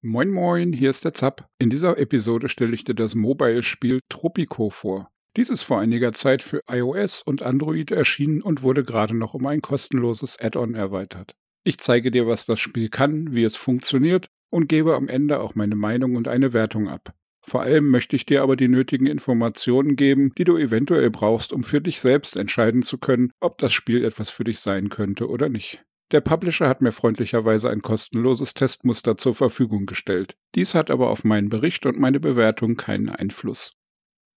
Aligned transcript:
Moin 0.00 0.30
Moin, 0.30 0.72
hier 0.72 0.90
ist 0.90 1.04
der 1.04 1.12
Zap. 1.12 1.48
In 1.58 1.70
dieser 1.70 1.98
Episode 1.98 2.48
stelle 2.48 2.72
ich 2.72 2.84
dir 2.84 2.94
das 2.94 3.16
Mobile-Spiel 3.16 3.98
Tropico 4.08 4.70
vor. 4.70 5.10
Dies 5.36 5.50
ist 5.50 5.64
vor 5.64 5.80
einiger 5.80 6.12
Zeit 6.12 6.40
für 6.40 6.62
iOS 6.70 7.22
und 7.22 7.42
Android 7.42 7.90
erschienen 7.90 8.40
und 8.40 8.62
wurde 8.62 8.84
gerade 8.84 9.16
noch 9.16 9.34
um 9.34 9.44
ein 9.46 9.60
kostenloses 9.60 10.38
Add-on 10.40 10.76
erweitert. 10.76 11.34
Ich 11.64 11.78
zeige 11.78 12.12
dir, 12.12 12.28
was 12.28 12.46
das 12.46 12.60
Spiel 12.60 12.90
kann, 12.90 13.34
wie 13.34 13.42
es 13.42 13.56
funktioniert 13.56 14.28
und 14.50 14.68
gebe 14.68 14.94
am 14.94 15.08
Ende 15.08 15.40
auch 15.40 15.56
meine 15.56 15.74
Meinung 15.74 16.14
und 16.14 16.28
eine 16.28 16.52
Wertung 16.52 16.88
ab. 16.88 17.12
Vor 17.42 17.62
allem 17.62 17.90
möchte 17.90 18.14
ich 18.14 18.24
dir 18.24 18.44
aber 18.44 18.54
die 18.54 18.68
nötigen 18.68 19.08
Informationen 19.08 19.96
geben, 19.96 20.32
die 20.38 20.44
du 20.44 20.56
eventuell 20.56 21.10
brauchst, 21.10 21.52
um 21.52 21.64
für 21.64 21.80
dich 21.80 21.98
selbst 21.98 22.36
entscheiden 22.36 22.82
zu 22.82 22.98
können, 22.98 23.32
ob 23.40 23.58
das 23.58 23.72
Spiel 23.72 24.04
etwas 24.04 24.30
für 24.30 24.44
dich 24.44 24.60
sein 24.60 24.90
könnte 24.90 25.28
oder 25.28 25.48
nicht. 25.48 25.84
Der 26.10 26.22
Publisher 26.22 26.68
hat 26.68 26.80
mir 26.80 26.92
freundlicherweise 26.92 27.68
ein 27.68 27.82
kostenloses 27.82 28.54
Testmuster 28.54 29.18
zur 29.18 29.34
Verfügung 29.34 29.84
gestellt. 29.84 30.36
Dies 30.54 30.74
hat 30.74 30.90
aber 30.90 31.10
auf 31.10 31.22
meinen 31.22 31.50
Bericht 31.50 31.84
und 31.84 31.98
meine 31.98 32.18
Bewertung 32.18 32.76
keinen 32.76 33.10
Einfluss. 33.10 33.74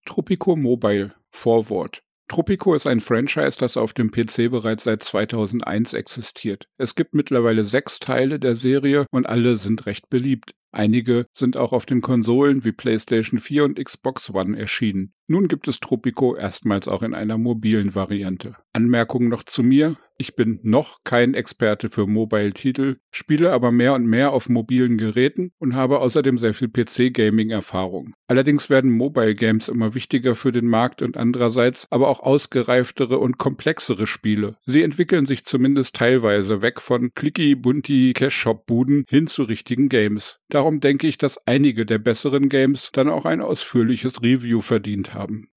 Tropico 0.04 0.54
Mobile 0.54 1.14
Vorwort 1.30 2.02
Tropico 2.32 2.74
ist 2.74 2.86
ein 2.86 3.00
Franchise, 3.00 3.58
das 3.58 3.76
auf 3.76 3.92
dem 3.92 4.10
PC 4.10 4.50
bereits 4.50 4.84
seit 4.84 5.02
2001 5.02 5.92
existiert. 5.92 6.66
Es 6.78 6.94
gibt 6.94 7.14
mittlerweile 7.14 7.62
sechs 7.62 7.98
Teile 7.98 8.38
der 8.38 8.54
Serie 8.54 9.04
und 9.10 9.26
alle 9.26 9.56
sind 9.56 9.84
recht 9.84 10.08
beliebt. 10.08 10.54
Einige 10.70 11.26
sind 11.34 11.58
auch 11.58 11.74
auf 11.74 11.84
den 11.84 12.00
Konsolen 12.00 12.64
wie 12.64 12.72
PlayStation 12.72 13.38
4 13.38 13.64
und 13.64 13.84
Xbox 13.84 14.30
One 14.30 14.58
erschienen. 14.58 15.12
Nun 15.26 15.46
gibt 15.46 15.68
es 15.68 15.80
Tropico 15.80 16.34
erstmals 16.34 16.88
auch 16.88 17.02
in 17.02 17.12
einer 17.12 17.36
mobilen 17.36 17.94
Variante. 17.94 18.56
Anmerkung 18.72 19.28
noch 19.28 19.42
zu 19.42 19.62
mir. 19.62 19.98
Ich 20.22 20.36
bin 20.36 20.60
noch 20.62 20.98
kein 21.02 21.34
Experte 21.34 21.90
für 21.90 22.06
Mobile-Titel, 22.06 22.98
spiele 23.10 23.52
aber 23.52 23.72
mehr 23.72 23.94
und 23.94 24.06
mehr 24.06 24.32
auf 24.32 24.48
mobilen 24.48 24.96
Geräten 24.96 25.50
und 25.58 25.74
habe 25.74 25.98
außerdem 25.98 26.38
sehr 26.38 26.54
viel 26.54 26.68
PC-Gaming-Erfahrung. 26.68 28.14
Allerdings 28.28 28.70
werden 28.70 28.92
Mobile 28.92 29.34
Games 29.34 29.68
immer 29.68 29.96
wichtiger 29.96 30.36
für 30.36 30.52
den 30.52 30.68
Markt 30.68 31.02
und 31.02 31.16
andererseits 31.16 31.88
aber 31.90 32.06
auch 32.06 32.20
ausgereiftere 32.20 33.18
und 33.18 33.36
komplexere 33.36 34.06
Spiele. 34.06 34.58
Sie 34.64 34.84
entwickeln 34.84 35.26
sich 35.26 35.42
zumindest 35.42 35.96
teilweise 35.96 36.62
weg 36.62 36.80
von 36.80 37.10
clicky, 37.16 37.56
bunti 37.56 38.12
Cash-Shop-Buden 38.12 39.06
hin 39.08 39.26
zu 39.26 39.42
richtigen 39.42 39.88
Games. 39.88 40.38
Darum 40.50 40.78
denke 40.78 41.08
ich, 41.08 41.18
dass 41.18 41.44
einige 41.48 41.84
der 41.84 41.98
besseren 41.98 42.48
Games 42.48 42.90
dann 42.92 43.08
auch 43.08 43.24
ein 43.24 43.40
ausführliches 43.40 44.22
Review 44.22 44.60
verdient 44.60 45.14
haben. 45.14 45.48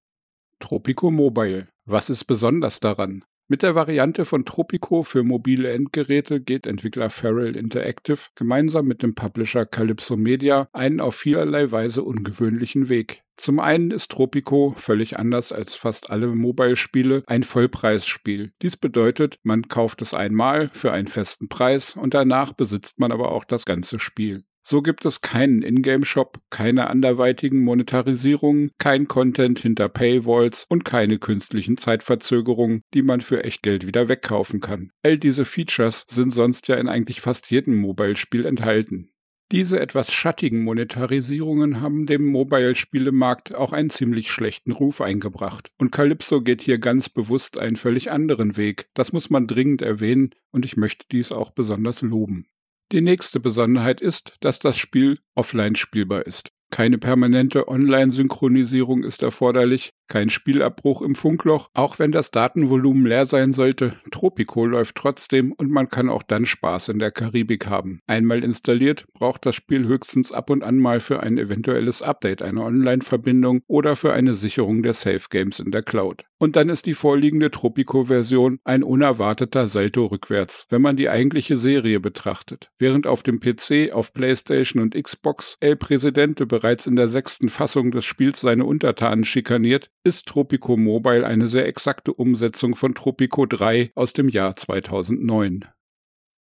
Tropico 0.60 1.12
Mobile. 1.12 1.68
Was 1.86 2.10
ist 2.10 2.24
besonders 2.26 2.80
daran? 2.80 3.24
Mit 3.48 3.62
der 3.62 3.76
Variante 3.76 4.26
von 4.26 4.44
Tropico 4.44 5.04
für 5.04 5.22
mobile 5.22 5.72
Endgeräte 5.72 6.42
geht 6.42 6.66
Entwickler 6.66 7.12
Feral 7.12 7.56
Interactive 7.56 8.18
gemeinsam 8.34 8.88
mit 8.88 9.04
dem 9.04 9.14
Publisher 9.14 9.68
Calypso 9.68 10.18
Media 10.18 10.68
einen 10.74 11.00
auf 11.00 11.14
vielerlei 11.14 11.72
Weise 11.72 12.02
ungewöhnlichen 12.02 12.90
Weg. 12.90 13.22
Zum 13.38 13.60
einen 13.60 13.92
ist 13.92 14.10
Tropico 14.10 14.74
völlig 14.78 15.20
anders 15.20 15.52
als 15.52 15.76
fast 15.76 16.10
alle 16.10 16.34
Mobile-Spiele 16.34 17.22
ein 17.28 17.44
Vollpreisspiel. 17.44 18.52
Dies 18.64 18.78
bedeutet, 18.78 19.38
man 19.44 19.68
kauft 19.68 20.02
es 20.02 20.16
einmal 20.16 20.70
für 20.70 20.92
einen 20.92 21.08
festen 21.08 21.48
Preis 21.48 21.96
und 21.96 22.16
danach 22.16 22.54
besitzt 22.54 23.00
man 23.00 23.12
aber 23.12 23.32
auch 23.32 23.44
das 23.44 23.66
ganze 23.66 24.00
Spiel. 24.00 24.44
So 24.68 24.82
gibt 24.82 25.06
es 25.06 25.22
keinen 25.22 25.62
Ingame-Shop, 25.62 26.40
keine 26.50 26.90
anderweitigen 26.90 27.64
Monetarisierungen, 27.64 28.72
kein 28.80 29.08
Content 29.08 29.60
hinter 29.60 29.90
Paywalls 29.90 30.66
und 30.68 30.84
keine 30.84 31.20
künstlichen 31.20 31.78
Zeitverzögerungen, 31.78 32.82
die 32.96 33.04
man 33.04 33.22
für 33.22 33.44
Echtgeld 33.44 33.86
wieder 33.86 34.10
wegkaufen 34.10 34.62
kann. 34.62 34.90
All 35.04 35.20
diese 35.20 35.46
Features 35.46 36.06
sind 36.10 36.34
sonst 36.34 36.68
ja 36.68 36.78
in 36.78 36.88
eigentlich 36.88 37.22
fast 37.22 37.52
jedem 37.52 37.76
Mobile-Spiel 37.76 38.48
enthalten. 38.48 39.12
Diese 39.52 39.80
etwas 39.80 40.12
schattigen 40.12 40.64
Monetarisierungen 40.64 41.80
haben 41.82 42.08
dem 42.08 42.26
Mobile-Spielemarkt 42.26 43.54
auch 43.54 43.72
einen 43.72 43.92
ziemlich 43.92 44.32
schlechten 44.32 44.72
Ruf 44.72 45.00
eingebracht. 45.00 45.70
Und 45.78 45.92
Calypso 45.92 46.42
geht 46.42 46.64
hier 46.64 46.80
ganz 46.80 47.10
bewusst 47.10 47.60
einen 47.60 47.76
völlig 47.76 48.10
anderen 48.10 48.58
Weg. 48.58 48.88
Das 48.96 49.14
muss 49.14 49.30
man 49.30 49.46
dringend 49.46 49.84
erwähnen 49.84 50.32
und 50.50 50.66
ich 50.66 50.76
möchte 50.76 51.06
dies 51.12 51.32
auch 51.32 51.52
besonders 51.52 52.02
loben. 52.02 52.48
Die 52.92 53.02
nächste 53.02 53.40
Besonderheit 53.40 54.00
ist, 54.00 54.34
dass 54.42 54.60
das 54.60 54.78
Spiel 54.78 55.20
offline 55.34 55.76
spielbar 55.76 56.26
ist. 56.26 56.50
Keine 56.72 56.98
permanente 56.98 57.68
Online-Synchronisierung 57.68 59.04
ist 59.04 59.24
erforderlich, 59.24 59.94
kein 60.08 60.30
Spielabbruch 60.30 61.02
im 61.02 61.16
Funkloch, 61.16 61.70
auch 61.74 62.00
wenn 62.00 62.12
das 62.12 62.32
Datenvolumen 62.32 63.06
leer 63.06 63.26
sein 63.26 63.52
sollte. 63.52 63.96
Tropico 64.12 64.66
läuft 64.66 64.96
trotzdem 64.96 65.52
und 65.52 65.72
man 65.72 65.90
kann 65.90 66.10
auch 66.10 66.24
dann 66.24 66.46
Spaß 66.46 66.90
in 66.90 67.00
der 67.00 67.12
Karibik 67.12 67.68
haben. 67.68 68.00
Einmal 68.08 68.44
installiert, 68.44 69.06
braucht 69.14 69.46
das 69.46 69.56
Spiel 69.56 69.86
höchstens 69.88 70.32
ab 70.32 70.50
und 70.50 70.64
an 70.64 70.78
mal 70.78 71.00
für 71.00 71.22
ein 71.22 71.38
eventuelles 71.38 72.02
Update 72.02 72.42
eine 72.42 72.62
Online-Verbindung 72.62 73.62
oder 73.68 73.96
für 73.96 74.14
eine 74.14 74.34
Sicherung 74.34 74.84
der 74.84 74.94
Safe 74.94 75.26
Games 75.30 75.60
in 75.60 75.72
der 75.72 75.84
Cloud. 75.84 76.26
Und 76.38 76.58
dann 76.58 76.70
ist 76.70 76.86
die 76.86 76.94
vorliegende 76.94 77.50
Tropico-Version 77.50 78.60
ein 78.66 78.84
unerwarteter 78.84 79.68
Salto 79.68 80.06
rückwärts, 80.06 80.66
wenn 80.70 80.82
man 80.82 80.98
die 80.98 81.10
eigentliche 81.10 81.58
Serie 81.58 82.00
betrachtet. 82.00 82.72
Während 82.78 83.08
auf 83.08 83.24
dem 83.24 83.40
PC, 83.40 83.94
auf 83.94 84.14
PlayStation 84.14 84.82
und 84.82 85.02
Xbox 85.02 85.56
El 85.62 85.78
Presidente 85.78 86.46
bereits 86.46 86.88
in 86.88 86.98
der 86.98 87.08
sechsten 87.08 87.50
Fassung 87.50 87.92
des 87.92 88.06
Spiels 88.06 88.42
seine 88.42 88.66
Untertanen 88.66 89.24
schikaniert, 89.24 89.90
ist 90.06 90.28
Tropico 90.28 90.78
Mobile 90.78 91.26
eine 91.26 91.48
sehr 91.48 91.66
exakte 91.66 92.14
Umsetzung 92.14 92.76
von 92.76 92.94
Tropico 92.94 93.48
3 93.48 93.92
aus 93.96 94.14
dem 94.14 94.30
Jahr 94.30 94.56
2009. 94.56 95.66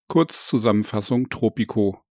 Kurzzusammenfassung 0.08 1.30
Tropico. 1.30 2.02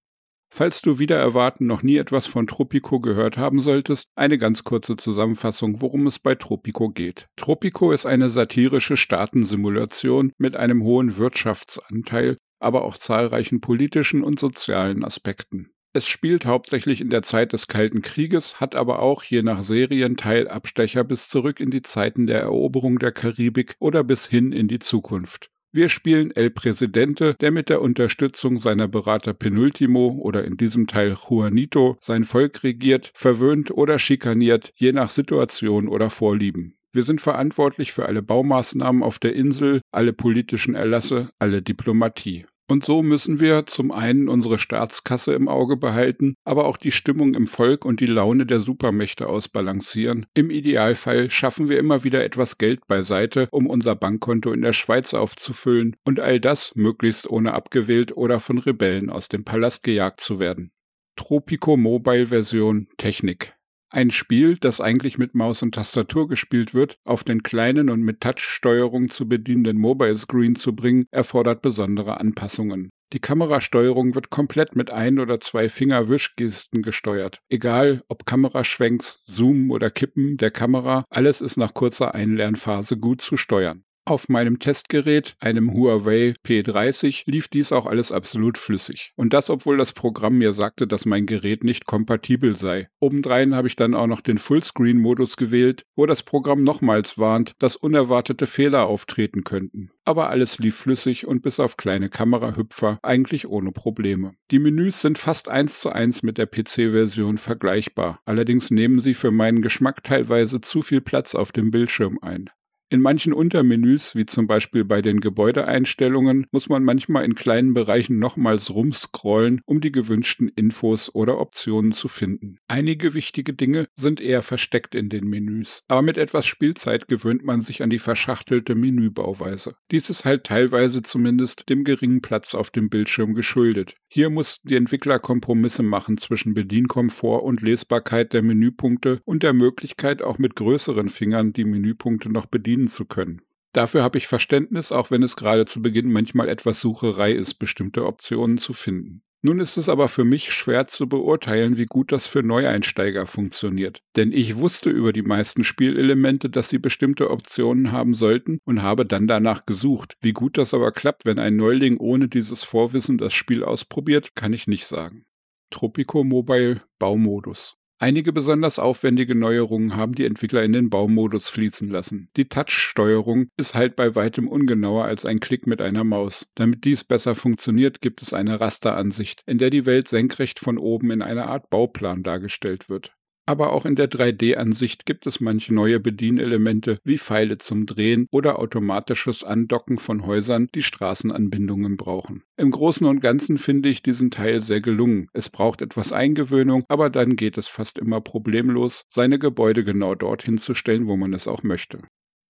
Falls 0.54 0.80
du 0.80 1.00
wieder 1.00 1.18
erwarten 1.18 1.66
noch 1.66 1.82
nie 1.82 1.96
etwas 1.96 2.28
von 2.28 2.46
Tropico 2.46 3.00
gehört 3.00 3.36
haben 3.36 3.58
solltest, 3.58 4.06
eine 4.14 4.38
ganz 4.38 4.62
kurze 4.62 4.94
Zusammenfassung, 4.94 5.82
worum 5.82 6.06
es 6.06 6.20
bei 6.20 6.36
Tropico 6.36 6.88
geht. 6.88 7.26
Tropico 7.36 7.90
ist 7.90 8.06
eine 8.06 8.28
satirische 8.28 8.96
Staatensimulation 8.96 10.32
mit 10.38 10.54
einem 10.54 10.84
hohen 10.84 11.16
Wirtschaftsanteil, 11.16 12.36
aber 12.60 12.84
auch 12.84 12.96
zahlreichen 12.96 13.60
politischen 13.60 14.22
und 14.22 14.38
sozialen 14.38 15.04
Aspekten. 15.04 15.72
Es 15.92 16.06
spielt 16.06 16.46
hauptsächlich 16.46 17.00
in 17.00 17.10
der 17.10 17.22
Zeit 17.22 17.52
des 17.52 17.66
Kalten 17.66 18.00
Krieges, 18.00 18.60
hat 18.60 18.76
aber 18.76 19.00
auch 19.00 19.24
je 19.24 19.42
nach 19.42 19.60
Serienteil 19.60 20.46
Abstecher 20.46 21.02
bis 21.02 21.28
zurück 21.28 21.58
in 21.58 21.72
die 21.72 21.82
Zeiten 21.82 22.28
der 22.28 22.40
Eroberung 22.42 23.00
der 23.00 23.10
Karibik 23.10 23.74
oder 23.80 24.04
bis 24.04 24.28
hin 24.28 24.52
in 24.52 24.68
die 24.68 24.78
Zukunft. 24.78 25.50
Wir 25.72 25.88
spielen 25.88 26.30
El 26.30 26.50
Presidente, 26.50 27.34
der 27.40 27.50
mit 27.50 27.68
der 27.68 27.82
Unterstützung 27.82 28.58
seiner 28.58 28.86
Berater 28.86 29.34
Penultimo 29.34 30.16
oder 30.22 30.44
in 30.44 30.56
diesem 30.56 30.86
Teil 30.86 31.16
Juanito 31.28 31.96
sein 32.00 32.22
Volk 32.22 32.62
regiert, 32.62 33.10
verwöhnt 33.14 33.72
oder 33.72 33.98
schikaniert, 33.98 34.72
je 34.76 34.92
nach 34.92 35.10
Situation 35.10 35.88
oder 35.88 36.08
Vorlieben. 36.08 36.76
Wir 36.92 37.02
sind 37.02 37.20
verantwortlich 37.20 37.92
für 37.92 38.06
alle 38.06 38.22
Baumaßnahmen 38.22 39.02
auf 39.02 39.18
der 39.18 39.34
Insel, 39.34 39.80
alle 39.90 40.12
politischen 40.12 40.76
Erlasse, 40.76 41.30
alle 41.40 41.62
Diplomatie. 41.62 42.46
Und 42.70 42.84
so 42.84 43.02
müssen 43.02 43.40
wir 43.40 43.66
zum 43.66 43.90
einen 43.90 44.28
unsere 44.28 44.56
Staatskasse 44.56 45.34
im 45.34 45.48
Auge 45.48 45.76
behalten, 45.76 46.36
aber 46.44 46.66
auch 46.66 46.76
die 46.76 46.92
Stimmung 46.92 47.34
im 47.34 47.48
Volk 47.48 47.84
und 47.84 47.98
die 47.98 48.06
Laune 48.06 48.46
der 48.46 48.60
Supermächte 48.60 49.28
ausbalancieren. 49.28 50.26
Im 50.34 50.50
Idealfall 50.50 51.30
schaffen 51.30 51.68
wir 51.68 51.80
immer 51.80 52.04
wieder 52.04 52.22
etwas 52.22 52.58
Geld 52.58 52.86
beiseite, 52.86 53.48
um 53.50 53.66
unser 53.66 53.96
Bankkonto 53.96 54.52
in 54.52 54.62
der 54.62 54.72
Schweiz 54.72 55.14
aufzufüllen 55.14 55.96
und 56.04 56.20
all 56.20 56.38
das 56.38 56.72
möglichst 56.76 57.28
ohne 57.28 57.54
abgewählt 57.54 58.16
oder 58.16 58.38
von 58.38 58.58
Rebellen 58.58 59.10
aus 59.10 59.28
dem 59.28 59.42
Palast 59.42 59.82
gejagt 59.82 60.20
zu 60.20 60.38
werden. 60.38 60.70
Tropico 61.16 61.76
Mobile 61.76 62.26
Version 62.26 62.86
Technik 62.98 63.59
ein 63.90 64.10
Spiel, 64.10 64.56
das 64.56 64.80
eigentlich 64.80 65.18
mit 65.18 65.34
Maus 65.34 65.62
und 65.62 65.74
Tastatur 65.74 66.28
gespielt 66.28 66.74
wird, 66.74 66.96
auf 67.04 67.24
den 67.24 67.42
kleinen 67.42 67.90
und 67.90 68.02
mit 68.02 68.20
Touch-Steuerung 68.20 69.08
zu 69.08 69.28
bedienenden 69.28 69.78
Mobile 69.78 70.16
Screen 70.16 70.54
zu 70.54 70.74
bringen, 70.74 71.06
erfordert 71.10 71.62
besondere 71.62 72.20
Anpassungen. 72.20 72.90
Die 73.12 73.18
Kamerasteuerung 73.18 74.14
wird 74.14 74.30
komplett 74.30 74.76
mit 74.76 74.92
ein 74.92 75.18
oder 75.18 75.40
zwei 75.40 75.68
Fingerwischgesten 75.68 76.80
gesteuert. 76.82 77.40
Egal 77.48 78.04
ob 78.08 78.24
Kameraschwenks, 78.24 79.24
Zoom 79.26 79.72
oder 79.72 79.90
Kippen 79.90 80.36
der 80.36 80.52
Kamera, 80.52 81.04
alles 81.10 81.40
ist 81.40 81.56
nach 81.56 81.74
kurzer 81.74 82.14
Einlernphase 82.14 82.96
gut 82.96 83.20
zu 83.20 83.36
steuern. 83.36 83.82
Auf 84.10 84.28
meinem 84.28 84.58
Testgerät, 84.58 85.36
einem 85.38 85.72
Huawei 85.72 86.34
P30, 86.44 87.30
lief 87.30 87.46
dies 87.46 87.70
auch 87.70 87.86
alles 87.86 88.10
absolut 88.10 88.58
flüssig. 88.58 89.12
Und 89.14 89.32
das, 89.32 89.50
obwohl 89.50 89.76
das 89.76 89.92
Programm 89.92 90.38
mir 90.38 90.52
sagte, 90.52 90.88
dass 90.88 91.06
mein 91.06 91.26
Gerät 91.26 91.62
nicht 91.62 91.86
kompatibel 91.86 92.56
sei. 92.56 92.88
Obendrein 92.98 93.54
habe 93.54 93.68
ich 93.68 93.76
dann 93.76 93.94
auch 93.94 94.08
noch 94.08 94.20
den 94.20 94.38
Fullscreen-Modus 94.38 95.36
gewählt, 95.36 95.84
wo 95.94 96.06
das 96.06 96.24
Programm 96.24 96.64
nochmals 96.64 97.18
warnt, 97.18 97.52
dass 97.60 97.76
unerwartete 97.76 98.48
Fehler 98.48 98.86
auftreten 98.86 99.44
könnten. 99.44 99.92
Aber 100.04 100.28
alles 100.28 100.58
lief 100.58 100.74
flüssig 100.74 101.28
und 101.28 101.42
bis 101.42 101.60
auf 101.60 101.76
kleine 101.76 102.08
Kamerahüpfer 102.08 102.98
eigentlich 103.04 103.46
ohne 103.46 103.70
Probleme. 103.70 104.32
Die 104.50 104.58
Menüs 104.58 105.02
sind 105.02 105.18
fast 105.18 105.48
eins 105.48 105.78
zu 105.78 105.90
eins 105.90 106.24
mit 106.24 106.36
der 106.36 106.46
PC-Version 106.46 107.38
vergleichbar. 107.38 108.18
Allerdings 108.24 108.72
nehmen 108.72 108.98
sie 109.00 109.14
für 109.14 109.30
meinen 109.30 109.62
Geschmack 109.62 110.02
teilweise 110.02 110.60
zu 110.60 110.82
viel 110.82 111.00
Platz 111.00 111.36
auf 111.36 111.52
dem 111.52 111.70
Bildschirm 111.70 112.18
ein. 112.20 112.50
In 112.92 113.02
manchen 113.02 113.32
Untermenüs, 113.32 114.16
wie 114.16 114.26
zum 114.26 114.48
Beispiel 114.48 114.84
bei 114.84 115.00
den 115.00 115.20
Gebäudeeinstellungen, 115.20 116.48
muss 116.50 116.68
man 116.68 116.82
manchmal 116.82 117.24
in 117.24 117.36
kleinen 117.36 117.72
Bereichen 117.72 118.18
nochmals 118.18 118.74
rumscrollen, 118.74 119.60
um 119.64 119.80
die 119.80 119.92
gewünschten 119.92 120.48
Infos 120.48 121.14
oder 121.14 121.38
Optionen 121.38 121.92
zu 121.92 122.08
finden. 122.08 122.56
Einige 122.66 123.14
wichtige 123.14 123.54
Dinge 123.54 123.86
sind 123.94 124.20
eher 124.20 124.42
versteckt 124.42 124.96
in 124.96 125.08
den 125.08 125.28
Menüs, 125.28 125.84
aber 125.86 126.02
mit 126.02 126.18
etwas 126.18 126.46
Spielzeit 126.46 127.06
gewöhnt 127.06 127.44
man 127.44 127.60
sich 127.60 127.84
an 127.84 127.90
die 127.90 128.00
verschachtelte 128.00 128.74
Menübauweise. 128.74 129.76
Dies 129.92 130.10
ist 130.10 130.24
halt 130.24 130.42
teilweise 130.42 131.02
zumindest 131.02 131.68
dem 131.68 131.84
geringen 131.84 132.22
Platz 132.22 132.56
auf 132.56 132.72
dem 132.72 132.88
Bildschirm 132.88 133.34
geschuldet. 133.34 133.94
Hier 134.12 134.28
mussten 134.28 134.66
die 134.66 134.74
Entwickler 134.74 135.20
Kompromisse 135.20 135.84
machen 135.84 136.18
zwischen 136.18 136.52
Bedienkomfort 136.52 137.44
und 137.44 137.62
Lesbarkeit 137.62 138.32
der 138.32 138.42
Menüpunkte 138.42 139.20
und 139.24 139.44
der 139.44 139.52
Möglichkeit, 139.52 140.20
auch 140.20 140.36
mit 140.36 140.56
größeren 140.56 141.08
Fingern 141.08 141.52
die 141.52 141.64
Menüpunkte 141.64 142.28
noch 142.28 142.46
bedienen 142.46 142.88
zu 142.88 143.04
können. 143.04 143.40
Dafür 143.72 144.02
habe 144.02 144.18
ich 144.18 144.26
Verständnis, 144.26 144.90
auch 144.90 145.12
wenn 145.12 145.22
es 145.22 145.36
gerade 145.36 145.64
zu 145.64 145.80
Beginn 145.80 146.10
manchmal 146.10 146.48
etwas 146.48 146.80
Sucherei 146.80 147.30
ist, 147.30 147.60
bestimmte 147.60 148.04
Optionen 148.04 148.58
zu 148.58 148.72
finden. 148.72 149.22
Nun 149.42 149.58
ist 149.58 149.78
es 149.78 149.88
aber 149.88 150.08
für 150.08 150.24
mich 150.24 150.52
schwer 150.52 150.86
zu 150.86 151.08
beurteilen, 151.08 151.78
wie 151.78 151.86
gut 151.86 152.12
das 152.12 152.26
für 152.26 152.42
Neueinsteiger 152.42 153.26
funktioniert. 153.26 154.02
Denn 154.16 154.32
ich 154.32 154.56
wusste 154.56 154.90
über 154.90 155.14
die 155.14 155.22
meisten 155.22 155.64
Spielelemente, 155.64 156.50
dass 156.50 156.68
sie 156.68 156.78
bestimmte 156.78 157.30
Optionen 157.30 157.90
haben 157.90 158.12
sollten 158.12 158.58
und 158.64 158.82
habe 158.82 159.06
dann 159.06 159.26
danach 159.26 159.64
gesucht. 159.64 160.18
Wie 160.20 160.32
gut 160.32 160.58
das 160.58 160.74
aber 160.74 160.92
klappt, 160.92 161.24
wenn 161.24 161.38
ein 161.38 161.56
Neuling 161.56 161.96
ohne 161.96 162.28
dieses 162.28 162.64
Vorwissen 162.64 163.16
das 163.16 163.32
Spiel 163.32 163.64
ausprobiert, 163.64 164.34
kann 164.34 164.52
ich 164.52 164.66
nicht 164.66 164.84
sagen. 164.84 165.24
Tropico 165.70 166.22
Mobile 166.22 166.82
Baumodus. 166.98 167.79
Einige 168.02 168.32
besonders 168.32 168.78
aufwendige 168.78 169.34
Neuerungen 169.34 169.94
haben 169.94 170.14
die 170.14 170.24
Entwickler 170.24 170.64
in 170.64 170.72
den 170.72 170.88
Baumodus 170.88 171.50
fließen 171.50 171.90
lassen. 171.90 172.30
Die 172.34 172.48
Touch-Steuerung 172.48 173.48
ist 173.58 173.74
halt 173.74 173.94
bei 173.94 174.14
weitem 174.14 174.48
ungenauer 174.48 175.04
als 175.04 175.26
ein 175.26 175.38
Klick 175.38 175.66
mit 175.66 175.82
einer 175.82 176.02
Maus. 176.02 176.46
Damit 176.54 176.84
dies 176.84 177.04
besser 177.04 177.34
funktioniert, 177.34 178.00
gibt 178.00 178.22
es 178.22 178.32
eine 178.32 178.58
Rasteransicht, 178.58 179.42
in 179.44 179.58
der 179.58 179.68
die 179.68 179.84
Welt 179.84 180.08
senkrecht 180.08 180.60
von 180.60 180.78
oben 180.78 181.10
in 181.10 181.20
einer 181.20 181.48
Art 181.48 181.68
Bauplan 181.68 182.22
dargestellt 182.22 182.88
wird. 182.88 183.12
Aber 183.50 183.72
auch 183.72 183.84
in 183.84 183.96
der 183.96 184.08
3D-Ansicht 184.08 185.06
gibt 185.06 185.26
es 185.26 185.40
manche 185.40 185.74
neue 185.74 185.98
Bedienelemente 185.98 187.00
wie 187.02 187.18
Pfeile 187.18 187.58
zum 187.58 187.84
Drehen 187.84 188.28
oder 188.30 188.60
automatisches 188.60 189.42
Andocken 189.42 189.98
von 189.98 190.24
Häusern, 190.24 190.68
die 190.72 190.84
Straßenanbindungen 190.84 191.96
brauchen. 191.96 192.44
Im 192.56 192.70
Großen 192.70 193.04
und 193.08 193.18
Ganzen 193.18 193.58
finde 193.58 193.88
ich 193.88 194.04
diesen 194.04 194.30
Teil 194.30 194.60
sehr 194.60 194.78
gelungen. 194.78 195.26
Es 195.32 195.48
braucht 195.48 195.82
etwas 195.82 196.12
Eingewöhnung, 196.12 196.84
aber 196.86 197.10
dann 197.10 197.34
geht 197.34 197.58
es 197.58 197.66
fast 197.66 197.98
immer 197.98 198.20
problemlos, 198.20 199.02
seine 199.08 199.40
Gebäude 199.40 199.82
genau 199.82 200.14
dorthin 200.14 200.56
zu 200.56 200.74
stellen, 200.74 201.08
wo 201.08 201.16
man 201.16 201.32
es 201.32 201.48
auch 201.48 201.64
möchte. 201.64 202.02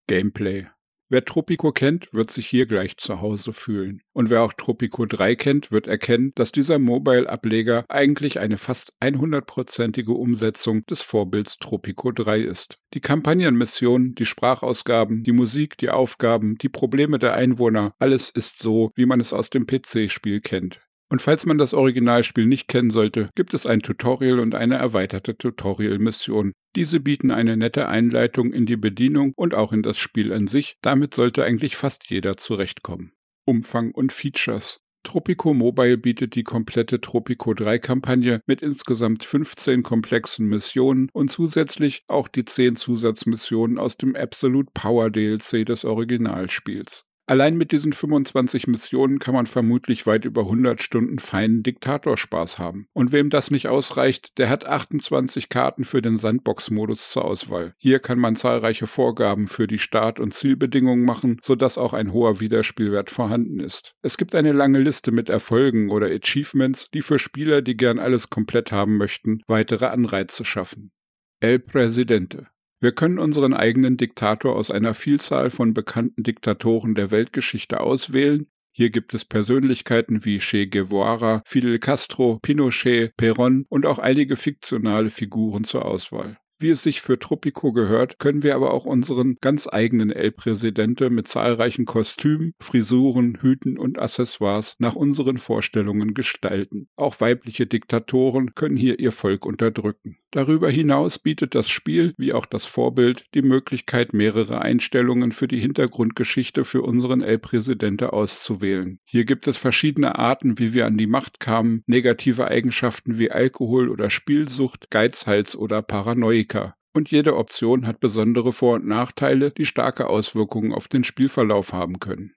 Gameplay 0.06 0.66
Wer 1.12 1.24
Tropico 1.24 1.72
kennt, 1.72 2.14
wird 2.14 2.30
sich 2.30 2.46
hier 2.46 2.66
gleich 2.66 2.96
zu 2.96 3.20
Hause 3.20 3.52
fühlen. 3.52 4.00
Und 4.12 4.30
wer 4.30 4.42
auch 4.42 4.52
Tropico 4.52 5.06
3 5.06 5.34
kennt, 5.34 5.72
wird 5.72 5.88
erkennen, 5.88 6.30
dass 6.36 6.52
dieser 6.52 6.78
Mobile-Ableger 6.78 7.84
eigentlich 7.88 8.38
eine 8.38 8.58
fast 8.58 8.92
100%ige 9.00 10.12
Umsetzung 10.12 10.86
des 10.86 11.02
Vorbilds 11.02 11.58
Tropico 11.58 12.12
3 12.12 12.38
ist. 12.42 12.78
Die 12.94 13.00
Kampagnenmission, 13.00 14.14
die 14.14 14.24
Sprachausgaben, 14.24 15.24
die 15.24 15.32
Musik, 15.32 15.76
die 15.78 15.90
Aufgaben, 15.90 16.54
die 16.58 16.68
Probleme 16.68 17.18
der 17.18 17.34
Einwohner, 17.34 17.92
alles 17.98 18.30
ist 18.30 18.60
so, 18.60 18.92
wie 18.94 19.06
man 19.06 19.18
es 19.18 19.32
aus 19.32 19.50
dem 19.50 19.66
PC-Spiel 19.66 20.40
kennt. 20.40 20.80
Und 21.12 21.20
falls 21.20 21.44
man 21.44 21.58
das 21.58 21.74
Originalspiel 21.74 22.46
nicht 22.46 22.68
kennen 22.68 22.90
sollte, 22.90 23.30
gibt 23.34 23.52
es 23.52 23.66
ein 23.66 23.80
Tutorial 23.80 24.38
und 24.38 24.54
eine 24.54 24.76
erweiterte 24.76 25.36
Tutorial-Mission. 25.36 26.52
Diese 26.76 27.00
bieten 27.00 27.32
eine 27.32 27.56
nette 27.56 27.88
Einleitung 27.88 28.52
in 28.52 28.64
die 28.64 28.76
Bedienung 28.76 29.32
und 29.34 29.56
auch 29.56 29.72
in 29.72 29.82
das 29.82 29.98
Spiel 29.98 30.32
an 30.32 30.46
sich. 30.46 30.76
Damit 30.82 31.14
sollte 31.14 31.42
eigentlich 31.42 31.76
fast 31.76 32.08
jeder 32.10 32.36
zurechtkommen. 32.36 33.12
Umfang 33.44 33.90
und 33.90 34.12
Features. 34.12 34.78
Tropico 35.02 35.52
Mobile 35.54 35.96
bietet 35.96 36.36
die 36.36 36.44
komplette 36.44 37.00
Tropico 37.00 37.54
3 37.54 37.78
Kampagne 37.78 38.42
mit 38.46 38.60
insgesamt 38.60 39.24
15 39.24 39.82
komplexen 39.82 40.46
Missionen 40.46 41.08
und 41.12 41.30
zusätzlich 41.30 42.04
auch 42.06 42.28
die 42.28 42.44
10 42.44 42.76
Zusatzmissionen 42.76 43.78
aus 43.78 43.96
dem 43.96 44.14
Absolute 44.14 44.70
Power 44.74 45.10
DLC 45.10 45.64
des 45.66 45.84
Originalspiels. 45.84 47.04
Allein 47.30 47.56
mit 47.56 47.70
diesen 47.70 47.92
25 47.92 48.66
Missionen 48.66 49.20
kann 49.20 49.34
man 49.34 49.46
vermutlich 49.46 50.04
weit 50.04 50.24
über 50.24 50.40
100 50.40 50.82
Stunden 50.82 51.20
feinen 51.20 51.62
Diktatorspaß 51.62 52.58
haben. 52.58 52.88
Und 52.92 53.12
wem 53.12 53.30
das 53.30 53.52
nicht 53.52 53.68
ausreicht, 53.68 54.36
der 54.38 54.48
hat 54.48 54.66
28 54.66 55.48
Karten 55.48 55.84
für 55.84 56.02
den 56.02 56.16
Sandbox-Modus 56.16 57.12
zur 57.12 57.24
Auswahl. 57.24 57.74
Hier 57.78 58.00
kann 58.00 58.18
man 58.18 58.34
zahlreiche 58.34 58.88
Vorgaben 58.88 59.46
für 59.46 59.68
die 59.68 59.78
Start- 59.78 60.18
und 60.18 60.34
Zielbedingungen 60.34 61.04
machen, 61.04 61.38
sodass 61.40 61.78
auch 61.78 61.92
ein 61.92 62.12
hoher 62.12 62.40
Wiederspielwert 62.40 63.10
vorhanden 63.10 63.60
ist. 63.60 63.94
Es 64.02 64.16
gibt 64.16 64.34
eine 64.34 64.50
lange 64.50 64.80
Liste 64.80 65.12
mit 65.12 65.28
Erfolgen 65.28 65.90
oder 65.90 66.08
Achievements, 66.08 66.90
die 66.92 67.00
für 67.00 67.20
Spieler, 67.20 67.62
die 67.62 67.76
gern 67.76 68.00
alles 68.00 68.30
komplett 68.30 68.72
haben 68.72 68.96
möchten, 68.96 69.42
weitere 69.46 69.86
Anreize 69.86 70.44
schaffen. 70.44 70.90
El 71.38 71.60
Presidente 71.60 72.48
wir 72.80 72.92
können 72.92 73.18
unseren 73.18 73.52
eigenen 73.52 73.98
Diktator 73.98 74.56
aus 74.56 74.70
einer 74.70 74.94
Vielzahl 74.94 75.50
von 75.50 75.74
bekannten 75.74 76.22
Diktatoren 76.22 76.94
der 76.94 77.10
Weltgeschichte 77.10 77.80
auswählen. 77.80 78.46
Hier 78.72 78.88
gibt 78.88 79.12
es 79.12 79.26
Persönlichkeiten 79.26 80.24
wie 80.24 80.38
Che 80.38 80.66
Guevara, 80.66 81.42
Fidel 81.44 81.78
Castro, 81.78 82.38
Pinochet, 82.40 83.12
Perón 83.18 83.64
und 83.68 83.84
auch 83.84 83.98
einige 83.98 84.36
fiktionale 84.36 85.10
Figuren 85.10 85.64
zur 85.64 85.84
Auswahl. 85.84 86.38
Wie 86.62 86.70
es 86.70 86.82
sich 86.82 87.00
für 87.00 87.18
Tropico 87.18 87.72
gehört, 87.72 88.18
können 88.18 88.42
wir 88.42 88.54
aber 88.54 88.72
auch 88.72 88.84
unseren 88.84 89.36
ganz 89.40 89.66
eigenen 89.66 90.10
El 90.10 90.30
Presidente 90.30 91.10
mit 91.10 91.26
zahlreichen 91.26 91.86
Kostümen, 91.86 92.52
Frisuren, 92.60 93.38
Hüten 93.40 93.78
und 93.78 93.98
Accessoires 93.98 94.76
nach 94.78 94.94
unseren 94.94 95.38
Vorstellungen 95.38 96.14
gestalten. 96.14 96.88
Auch 96.96 97.20
weibliche 97.20 97.66
Diktatoren 97.66 98.54
können 98.54 98.76
hier 98.76 98.98
ihr 98.98 99.12
Volk 99.12 99.44
unterdrücken. 99.44 100.19
Darüber 100.32 100.70
hinaus 100.70 101.18
bietet 101.18 101.54
das 101.54 101.68
Spiel, 101.68 102.14
wie 102.16 102.32
auch 102.32 102.46
das 102.46 102.66
Vorbild, 102.66 103.26
die 103.34 103.42
Möglichkeit, 103.42 104.12
mehrere 104.12 104.62
Einstellungen 104.62 105.32
für 105.32 105.48
die 105.48 105.58
Hintergrundgeschichte 105.58 106.64
für 106.64 106.82
unseren 106.82 107.20
El 107.20 107.38
Presidente 107.38 108.12
auszuwählen. 108.12 108.98
Hier 109.04 109.24
gibt 109.24 109.46
es 109.46 109.56
verschiedene 109.56 110.18
Arten, 110.18 110.58
wie 110.58 110.72
wir 110.72 110.86
an 110.86 110.96
die 110.96 111.06
Macht 111.06 111.38
kamen, 111.38 111.82
negative 111.86 112.48
Eigenschaften 112.48 113.18
wie 113.18 113.30
Alkohol 113.30 113.88
oder 113.88 114.10
Spielsucht, 114.10 114.90
Geizhals 114.90 115.56
oder 115.56 115.82
Paranoia 115.82 116.40
Musiker. 116.40 116.74
Und 116.92 117.10
jede 117.10 117.36
Option 117.36 117.86
hat 117.86 118.00
besondere 118.00 118.52
Vor- 118.52 118.76
und 118.76 118.86
Nachteile, 118.86 119.52
die 119.52 119.66
starke 119.66 120.08
Auswirkungen 120.08 120.72
auf 120.72 120.88
den 120.88 121.04
Spielverlauf 121.04 121.72
haben 121.72 122.00
können. 122.00 122.34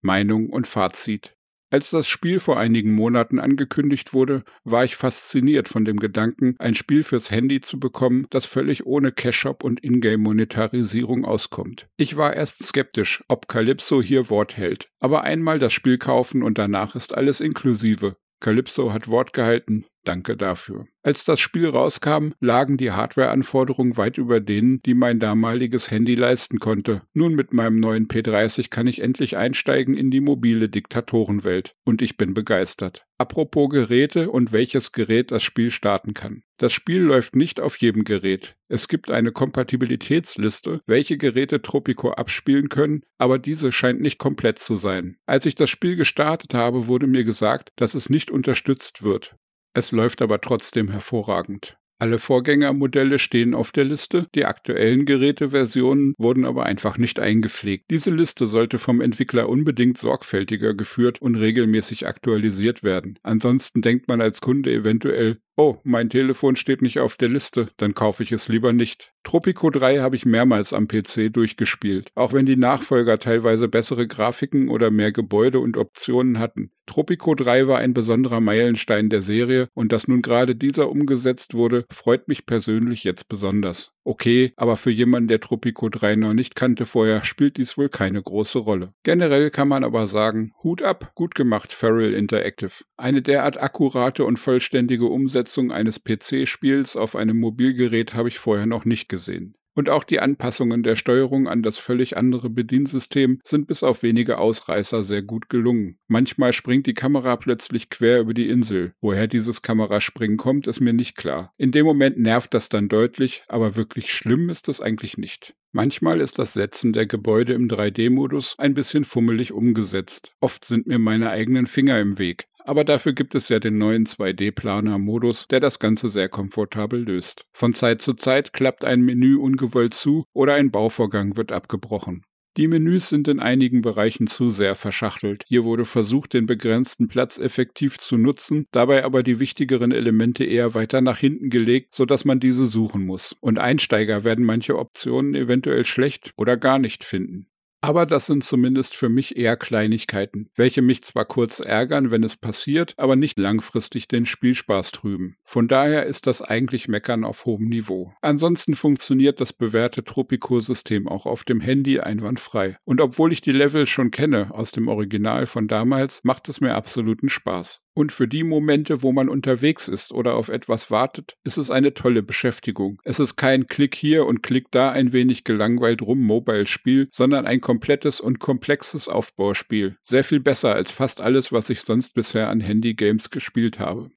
Meinung 0.00 0.48
und 0.48 0.66
Fazit. 0.66 1.36
Als 1.72 1.88
das 1.88 2.06
Spiel 2.06 2.38
vor 2.38 2.60
einigen 2.60 2.94
Monaten 2.94 3.38
angekündigt 3.38 4.12
wurde, 4.12 4.44
war 4.62 4.84
ich 4.84 4.94
fasziniert 4.94 5.68
von 5.68 5.86
dem 5.86 5.96
Gedanken, 5.96 6.54
ein 6.58 6.74
Spiel 6.74 7.02
fürs 7.02 7.30
Handy 7.30 7.62
zu 7.62 7.80
bekommen, 7.80 8.26
das 8.28 8.44
völlig 8.44 8.84
ohne 8.84 9.10
Cash-Shop 9.10 9.64
und 9.64 9.82
Ingame-Monetarisierung 9.82 11.24
auskommt. 11.24 11.88
Ich 11.96 12.18
war 12.18 12.36
erst 12.36 12.62
skeptisch, 12.62 13.24
ob 13.26 13.48
Calypso 13.48 14.02
hier 14.02 14.28
Wort 14.28 14.58
hält, 14.58 14.90
aber 15.00 15.24
einmal 15.24 15.58
das 15.58 15.72
Spiel 15.72 15.96
kaufen 15.96 16.42
und 16.42 16.58
danach 16.58 16.94
ist 16.94 17.16
alles 17.16 17.40
inklusive. 17.40 18.16
Calypso 18.40 18.92
hat 18.92 19.08
Wort 19.08 19.32
gehalten, 19.32 19.86
danke 20.04 20.36
dafür. 20.36 20.86
Als 21.04 21.24
das 21.24 21.40
Spiel 21.40 21.68
rauskam, 21.68 22.28
lagen 22.38 22.76
die 22.76 22.92
Hardware-Anforderungen 22.92 23.96
weit 23.96 24.18
über 24.18 24.40
denen, 24.40 24.80
die 24.82 24.94
mein 24.94 25.18
damaliges 25.18 25.90
Handy 25.90 26.14
leisten 26.14 26.60
konnte. 26.60 27.02
Nun 27.12 27.34
mit 27.34 27.52
meinem 27.52 27.80
neuen 27.80 28.06
P30 28.06 28.70
kann 28.70 28.86
ich 28.86 29.00
endlich 29.00 29.36
einsteigen 29.36 29.96
in 29.96 30.10
die 30.10 30.20
mobile 30.20 30.68
Diktatorenwelt. 30.68 31.74
Und 31.84 32.02
ich 32.02 32.16
bin 32.16 32.34
begeistert. 32.34 33.04
Apropos 33.18 33.68
Geräte 33.70 34.30
und 34.30 34.52
welches 34.52 34.92
Gerät 34.92 35.30
das 35.30 35.42
Spiel 35.42 35.70
starten 35.70 36.14
kann. 36.14 36.42
Das 36.56 36.72
Spiel 36.72 37.00
läuft 37.00 37.34
nicht 37.34 37.60
auf 37.60 37.76
jedem 37.76 38.04
Gerät. 38.04 38.56
Es 38.68 38.88
gibt 38.88 39.10
eine 39.10 39.32
Kompatibilitätsliste, 39.32 40.80
welche 40.86 41.18
Geräte 41.18 41.62
Tropico 41.62 42.10
abspielen 42.10 42.68
können, 42.68 43.02
aber 43.18 43.38
diese 43.38 43.72
scheint 43.72 44.00
nicht 44.00 44.18
komplett 44.18 44.58
zu 44.58 44.76
sein. 44.76 45.16
Als 45.26 45.46
ich 45.46 45.54
das 45.54 45.70
Spiel 45.70 45.96
gestartet 45.96 46.54
habe, 46.54 46.86
wurde 46.86 47.06
mir 47.06 47.24
gesagt, 47.24 47.70
dass 47.76 47.94
es 47.94 48.10
nicht 48.10 48.30
unterstützt 48.30 49.02
wird. 49.02 49.36
Es 49.74 49.90
läuft 49.90 50.20
aber 50.20 50.40
trotzdem 50.40 50.88
hervorragend. 50.90 51.78
Alle 51.98 52.18
Vorgängermodelle 52.18 53.20
stehen 53.20 53.54
auf 53.54 53.70
der 53.70 53.84
Liste, 53.84 54.26
die 54.34 54.44
aktuellen 54.44 55.06
Geräteversionen 55.06 56.14
wurden 56.18 56.48
aber 56.48 56.66
einfach 56.66 56.98
nicht 56.98 57.20
eingepflegt. 57.20 57.84
Diese 57.92 58.10
Liste 58.10 58.46
sollte 58.46 58.80
vom 58.80 59.00
Entwickler 59.00 59.48
unbedingt 59.48 59.96
sorgfältiger 59.98 60.74
geführt 60.74 61.22
und 61.22 61.36
regelmäßig 61.36 62.08
aktualisiert 62.08 62.82
werden. 62.82 63.20
Ansonsten 63.22 63.82
denkt 63.82 64.08
man 64.08 64.20
als 64.20 64.40
Kunde 64.40 64.72
eventuell, 64.72 65.38
Oh, 65.54 65.76
mein 65.84 66.08
Telefon 66.08 66.56
steht 66.56 66.80
nicht 66.80 66.98
auf 66.98 67.16
der 67.16 67.28
Liste, 67.28 67.68
dann 67.76 67.94
kaufe 67.94 68.22
ich 68.22 68.32
es 68.32 68.48
lieber 68.48 68.72
nicht. 68.72 69.12
Tropico 69.22 69.68
3 69.68 69.98
habe 69.98 70.16
ich 70.16 70.24
mehrmals 70.24 70.72
am 70.72 70.88
PC 70.88 71.30
durchgespielt, 71.30 72.10
auch 72.14 72.32
wenn 72.32 72.46
die 72.46 72.56
Nachfolger 72.56 73.18
teilweise 73.18 73.68
bessere 73.68 74.06
Grafiken 74.06 74.70
oder 74.70 74.90
mehr 74.90 75.12
Gebäude 75.12 75.60
und 75.60 75.76
Optionen 75.76 76.38
hatten. 76.38 76.70
Tropico 76.86 77.34
3 77.34 77.66
war 77.68 77.78
ein 77.78 77.92
besonderer 77.92 78.40
Meilenstein 78.40 79.10
der 79.10 79.20
Serie 79.20 79.68
und 79.74 79.92
dass 79.92 80.08
nun 80.08 80.22
gerade 80.22 80.56
dieser 80.56 80.88
umgesetzt 80.88 81.52
wurde, 81.52 81.84
freut 81.92 82.28
mich 82.28 82.46
persönlich 82.46 83.04
jetzt 83.04 83.28
besonders. 83.28 83.92
Okay, 84.04 84.52
aber 84.56 84.76
für 84.76 84.90
jemanden, 84.90 85.28
der 85.28 85.40
Tropico 85.40 85.88
3 85.88 86.16
noch 86.16 86.32
nicht 86.32 86.56
kannte 86.56 86.86
vorher, 86.86 87.22
spielt 87.22 87.56
dies 87.56 87.78
wohl 87.78 87.88
keine 87.88 88.20
große 88.20 88.58
Rolle. 88.58 88.94
Generell 89.04 89.50
kann 89.50 89.68
man 89.68 89.84
aber 89.84 90.08
sagen, 90.08 90.52
Hut 90.64 90.82
ab, 90.82 91.12
gut 91.14 91.36
gemacht, 91.36 91.72
Feral 91.72 92.12
Interactive. 92.12 92.72
Eine 92.96 93.22
derart 93.22 93.62
akkurate 93.62 94.24
und 94.24 94.38
vollständige 94.38 95.06
Umsetzung 95.06 95.70
eines 95.70 96.02
PC-Spiels 96.02 96.96
auf 96.96 97.14
einem 97.14 97.38
Mobilgerät 97.38 98.14
habe 98.14 98.28
ich 98.28 98.40
vorher 98.40 98.66
noch 98.66 98.84
nicht 98.84 99.08
gesehen. 99.08 99.56
Und 99.74 99.88
auch 99.88 100.04
die 100.04 100.20
Anpassungen 100.20 100.82
der 100.82 100.96
Steuerung 100.96 101.48
an 101.48 101.62
das 101.62 101.78
völlig 101.78 102.16
andere 102.16 102.50
Bediensystem 102.50 103.40
sind 103.44 103.66
bis 103.66 103.82
auf 103.82 104.02
wenige 104.02 104.38
Ausreißer 104.38 105.02
sehr 105.02 105.22
gut 105.22 105.48
gelungen. 105.48 105.98
Manchmal 106.08 106.52
springt 106.52 106.86
die 106.86 106.94
Kamera 106.94 107.36
plötzlich 107.36 107.88
quer 107.88 108.20
über 108.20 108.34
die 108.34 108.48
Insel. 108.48 108.92
Woher 109.00 109.26
dieses 109.26 109.62
Kameraspringen 109.62 110.36
kommt, 110.36 110.68
ist 110.68 110.80
mir 110.80 110.92
nicht 110.92 111.16
klar. 111.16 111.52
In 111.56 111.72
dem 111.72 111.86
Moment 111.86 112.18
nervt 112.18 112.52
das 112.52 112.68
dann 112.68 112.88
deutlich, 112.88 113.44
aber 113.48 113.76
wirklich 113.76 114.12
schlimm 114.12 114.50
ist 114.50 114.68
es 114.68 114.80
eigentlich 114.80 115.16
nicht. 115.16 115.54
Manchmal 115.74 116.20
ist 116.20 116.38
das 116.38 116.52
Setzen 116.52 116.92
der 116.92 117.06
Gebäude 117.06 117.54
im 117.54 117.66
3D-Modus 117.66 118.56
ein 118.58 118.74
bisschen 118.74 119.04
fummelig 119.04 119.54
umgesetzt. 119.54 120.34
Oft 120.38 120.66
sind 120.66 120.86
mir 120.86 120.98
meine 120.98 121.30
eigenen 121.30 121.64
Finger 121.64 121.98
im 121.98 122.18
Weg. 122.18 122.46
Aber 122.64 122.84
dafür 122.84 123.12
gibt 123.12 123.34
es 123.34 123.48
ja 123.48 123.58
den 123.58 123.78
neuen 123.78 124.06
2D-Planer-Modus, 124.06 125.48
der 125.48 125.60
das 125.60 125.78
Ganze 125.78 126.08
sehr 126.08 126.28
komfortabel 126.28 127.02
löst. 127.02 127.44
Von 127.52 127.74
Zeit 127.74 128.00
zu 128.00 128.14
Zeit 128.14 128.52
klappt 128.52 128.84
ein 128.84 129.00
Menü 129.02 129.36
ungewollt 129.36 129.94
zu 129.94 130.24
oder 130.32 130.54
ein 130.54 130.70
Bauvorgang 130.70 131.36
wird 131.36 131.50
abgebrochen. 131.50 132.24
Die 132.58 132.68
Menüs 132.68 133.08
sind 133.08 133.28
in 133.28 133.40
einigen 133.40 133.80
Bereichen 133.80 134.26
zu 134.26 134.50
sehr 134.50 134.74
verschachtelt. 134.74 135.42
Hier 135.48 135.64
wurde 135.64 135.86
versucht, 135.86 136.34
den 136.34 136.44
begrenzten 136.44 137.08
Platz 137.08 137.38
effektiv 137.38 137.98
zu 137.98 138.18
nutzen, 138.18 138.66
dabei 138.72 139.04
aber 139.04 139.22
die 139.22 139.40
wichtigeren 139.40 139.90
Elemente 139.90 140.44
eher 140.44 140.74
weiter 140.74 141.00
nach 141.00 141.16
hinten 141.16 141.48
gelegt, 141.48 141.94
sodass 141.94 142.26
man 142.26 142.40
diese 142.40 142.66
suchen 142.66 143.06
muss. 143.06 143.34
Und 143.40 143.58
Einsteiger 143.58 144.22
werden 144.22 144.44
manche 144.44 144.78
Optionen 144.78 145.34
eventuell 145.34 145.86
schlecht 145.86 146.32
oder 146.36 146.58
gar 146.58 146.78
nicht 146.78 147.04
finden. 147.04 147.46
Aber 147.84 148.06
das 148.06 148.26
sind 148.26 148.44
zumindest 148.44 148.94
für 148.94 149.08
mich 149.08 149.36
eher 149.36 149.56
Kleinigkeiten, 149.56 150.48
welche 150.54 150.82
mich 150.82 151.02
zwar 151.02 151.24
kurz 151.24 151.58
ärgern, 151.58 152.12
wenn 152.12 152.22
es 152.22 152.36
passiert, 152.36 152.94
aber 152.96 153.16
nicht 153.16 153.40
langfristig 153.40 154.06
den 154.06 154.24
Spielspaß 154.24 154.92
trüben. 154.92 155.34
Von 155.44 155.66
daher 155.66 156.06
ist 156.06 156.28
das 156.28 156.42
eigentlich 156.42 156.86
Meckern 156.86 157.24
auf 157.24 157.44
hohem 157.44 157.68
Niveau. 157.68 158.14
Ansonsten 158.20 158.76
funktioniert 158.76 159.40
das 159.40 159.52
bewährte 159.52 160.04
Tropico-System 160.04 161.08
auch 161.08 161.26
auf 161.26 161.42
dem 161.42 161.60
Handy 161.60 161.98
einwandfrei. 161.98 162.76
Und 162.84 163.00
obwohl 163.00 163.32
ich 163.32 163.40
die 163.40 163.50
Level 163.50 163.86
schon 163.86 164.12
kenne 164.12 164.54
aus 164.54 164.70
dem 164.70 164.86
Original 164.86 165.46
von 165.46 165.66
damals, 165.66 166.22
macht 166.22 166.48
es 166.48 166.60
mir 166.60 166.76
absoluten 166.76 167.28
Spaß. 167.28 167.80
Und 167.94 168.10
für 168.10 168.26
die 168.26 168.42
Momente, 168.42 169.02
wo 169.02 169.12
man 169.12 169.28
unterwegs 169.28 169.86
ist 169.86 170.12
oder 170.12 170.34
auf 170.34 170.48
etwas 170.48 170.90
wartet, 170.90 171.36
ist 171.44 171.58
es 171.58 171.70
eine 171.70 171.92
tolle 171.92 172.22
Beschäftigung. 172.22 173.00
Es 173.04 173.20
ist 173.20 173.36
kein 173.36 173.66
Klick 173.66 173.94
hier 173.94 174.24
und 174.24 174.42
Klick 174.42 174.70
da 174.70 174.90
ein 174.90 175.12
wenig 175.12 175.44
gelangweilt 175.44 176.00
rum 176.00 176.20
Mobile-Spiel, 176.20 177.08
sondern 177.12 177.46
ein 177.46 177.60
komplettes 177.60 178.20
und 178.20 178.38
komplexes 178.38 179.08
Aufbauspiel. 179.08 179.96
Sehr 180.04 180.24
viel 180.24 180.40
besser 180.40 180.74
als 180.74 180.90
fast 180.90 181.20
alles, 181.20 181.52
was 181.52 181.68
ich 181.68 181.82
sonst 181.82 182.14
bisher 182.14 182.48
an 182.48 182.60
Handy-Games 182.60 183.28
gespielt 183.28 183.78
habe. 183.78 184.10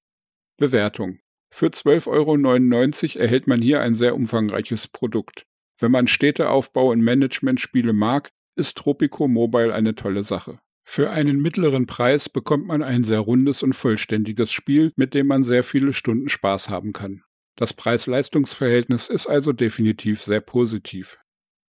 Bewertung. 0.57 1.19
Für 1.53 1.67
12,99 1.67 3.15
Euro 3.17 3.23
erhält 3.23 3.47
man 3.47 3.61
hier 3.61 3.81
ein 3.81 3.93
sehr 3.93 4.15
umfangreiches 4.15 4.87
Produkt. 4.87 5.45
Wenn 5.79 5.91
man 5.91 6.07
Städteaufbau 6.07 6.91
und 6.91 7.01
Management-Spiele 7.01 7.91
mag, 7.91 8.29
ist 8.55 8.77
Tropico 8.77 9.27
Mobile 9.27 9.73
eine 9.73 9.95
tolle 9.95 10.23
Sache. 10.23 10.59
Für 10.87 11.09
einen 11.09 11.41
mittleren 11.41 11.87
Preis 11.87 12.29
bekommt 12.29 12.67
man 12.67 12.83
ein 12.83 13.03
sehr 13.03 13.19
rundes 13.19 13.63
und 13.63 13.73
vollständiges 13.73 14.51
Spiel, 14.51 14.93
mit 14.95 15.13
dem 15.13 15.27
man 15.27 15.43
sehr 15.43 15.63
viele 15.63 15.93
Stunden 15.93 16.29
Spaß 16.29 16.69
haben 16.69 16.93
kann. 16.93 17.23
Das 17.57 17.73
Preis-Leistungs-Verhältnis 17.73 19.09
ist 19.09 19.27
also 19.27 19.51
definitiv 19.51 20.21
sehr 20.21 20.41
positiv. 20.41 21.17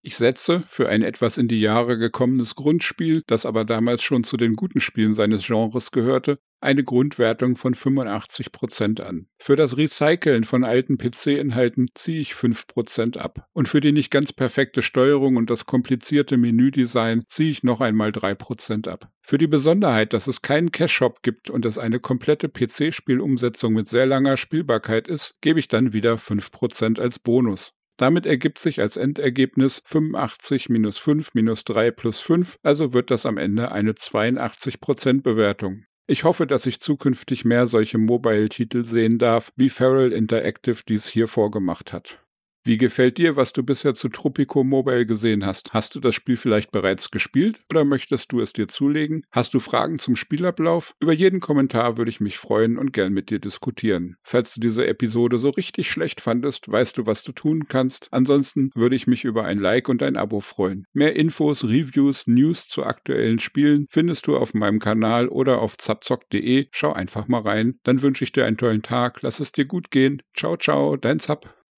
Ich 0.01 0.17
setze 0.17 0.63
für 0.67 0.89
ein 0.89 1.01
etwas 1.01 1.37
in 1.37 1.47
die 1.47 1.61
Jahre 1.61 1.97
gekommenes 1.97 2.55
Grundspiel, 2.55 3.23
das 3.25 3.45
aber 3.45 3.65
damals 3.65 4.03
schon 4.03 4.23
zu 4.23 4.37
den 4.37 4.53
guten 4.53 4.79
Spielen 4.79 5.13
seines 5.13 5.47
Genres 5.47 5.91
gehörte, 5.91 6.37
eine 6.61 6.83
Grundwertung 6.83 7.57
von 7.57 7.75
85 7.75 8.51
Prozent 8.51 9.01
an. 9.01 9.27
Für 9.37 9.55
das 9.55 9.77
Recyceln 9.77 10.43
von 10.43 10.63
alten 10.63 10.97
PC-Inhalten 10.97 11.89
ziehe 11.93 12.19
ich 12.19 12.35
5 12.35 12.67
Prozent 12.67 13.17
ab. 13.17 13.47
Und 13.53 13.67
für 13.67 13.81
die 13.81 13.91
nicht 13.91 14.11
ganz 14.11 14.33
perfekte 14.33 14.81
Steuerung 14.81 15.37
und 15.37 15.49
das 15.49 15.65
komplizierte 15.65 16.37
Menüdesign 16.37 17.23
ziehe 17.27 17.51
ich 17.51 17.63
noch 17.63 17.81
einmal 17.81 18.11
3 18.11 18.35
Prozent 18.35 18.87
ab. 18.87 19.09
Für 19.21 19.37
die 19.37 19.47
Besonderheit, 19.47 20.13
dass 20.13 20.27
es 20.27 20.41
keinen 20.41 20.71
Cache-Shop 20.71 21.21
gibt 21.21 21.49
und 21.49 21.65
es 21.65 21.77
eine 21.77 21.99
komplette 21.99 22.49
PC-Spielumsetzung 22.49 23.73
mit 23.73 23.87
sehr 23.87 24.05
langer 24.05 24.37
Spielbarkeit 24.37 25.07
ist, 25.07 25.35
gebe 25.41 25.59
ich 25.59 25.67
dann 25.67 25.93
wieder 25.93 26.17
5 26.17 26.51
Prozent 26.51 26.99
als 26.99 27.19
Bonus. 27.19 27.73
Damit 27.97 28.25
ergibt 28.25 28.59
sich 28.59 28.81
als 28.81 28.97
Endergebnis 28.97 29.81
85 29.85 30.67
minus 30.69 30.97
5 30.97 31.33
minus 31.33 31.63
3 31.63 31.91
plus 31.91 32.19
5, 32.19 32.57
also 32.61 32.93
wird 32.93 33.09
das 33.09 33.25
am 33.25 33.37
Ende 33.37 33.71
eine 33.71 33.93
82% 33.93 35.21
Bewertung. 35.21 35.85
Ich 36.07 36.23
hoffe, 36.23 36.45
dass 36.45 36.67
ich 36.67 36.79
zukünftig 36.79 37.45
mehr 37.45 37.65
solche 37.65 37.97
Mobile-Titel 37.97 38.85
sehen 38.85 39.17
darf, 39.17 39.51
wie 39.55 39.69
Feral 39.69 40.11
Interactive 40.11 40.83
dies 40.87 41.07
hier 41.07 41.27
vorgemacht 41.27 41.93
hat. 41.93 42.19
Wie 42.67 42.77
gefällt 42.77 43.19
dir, 43.19 43.35
was 43.35 43.53
du 43.53 43.61
bisher 43.61 43.93
zu 43.93 44.09
Tropico 44.09 44.63
Mobile 44.63 45.05
gesehen 45.05 45.45
hast? 45.45 45.75
Hast 45.75 45.93
du 45.93 45.99
das 45.99 46.15
Spiel 46.15 46.35
vielleicht 46.35 46.71
bereits 46.71 47.11
gespielt 47.11 47.59
oder 47.69 47.85
möchtest 47.85 48.31
du 48.31 48.41
es 48.41 48.53
dir 48.53 48.67
zulegen? 48.67 49.21
Hast 49.29 49.53
du 49.53 49.59
Fragen 49.59 49.99
zum 49.99 50.15
Spielablauf? 50.15 50.95
Über 50.99 51.13
jeden 51.13 51.41
Kommentar 51.41 51.99
würde 51.99 52.09
ich 52.09 52.21
mich 52.21 52.39
freuen 52.39 52.79
und 52.79 52.91
gern 52.91 53.13
mit 53.13 53.29
dir 53.29 53.37
diskutieren. 53.37 54.15
Falls 54.23 54.55
du 54.55 54.61
diese 54.61 54.87
Episode 54.87 55.37
so 55.37 55.49
richtig 55.49 55.91
schlecht 55.91 56.21
fandest, 56.21 56.67
weißt 56.67 56.97
du, 56.97 57.05
was 57.05 57.23
du 57.23 57.33
tun 57.33 57.67
kannst. 57.67 58.07
Ansonsten 58.09 58.71
würde 58.73 58.95
ich 58.95 59.05
mich 59.05 59.25
über 59.25 59.45
ein 59.45 59.59
Like 59.59 59.87
und 59.87 60.01
ein 60.01 60.17
Abo 60.17 60.39
freuen. 60.39 60.87
Mehr 60.91 61.15
Infos, 61.15 61.65
Reviews, 61.65 62.25
News 62.25 62.67
zu 62.67 62.83
aktuellen 62.83 63.37
Spielen 63.37 63.85
findest 63.91 64.25
du 64.25 64.37
auf 64.37 64.55
meinem 64.55 64.79
Kanal 64.79 65.27
oder 65.27 65.61
auf 65.61 65.77
zapzock.de. 65.77 66.69
Schau 66.71 66.93
einfach 66.93 67.27
mal 67.27 67.41
rein. 67.41 67.77
Dann 67.83 68.01
wünsche 68.01 68.23
ich 68.23 68.31
dir 68.31 68.47
einen 68.47 68.57
tollen 68.57 68.81
Tag. 68.81 69.21
Lass 69.21 69.39
es 69.39 69.51
dir 69.51 69.65
gut 69.65 69.91
gehen. 69.91 70.23
Ciao, 70.35 70.57
ciao, 70.57 70.97
dein 70.97 71.19
Zap. 71.19 71.64